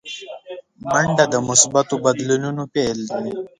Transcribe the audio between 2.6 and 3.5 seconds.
پیل دی